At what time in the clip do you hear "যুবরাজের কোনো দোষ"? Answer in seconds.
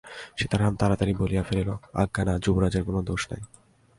2.39-3.21